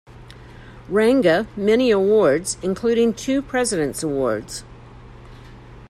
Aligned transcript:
Ranga 0.89 1.45
many 1.55 1.91
awards, 1.91 2.57
including 2.63 3.13
two 3.13 3.43
President's 3.43 4.01
Awards. 4.01 4.63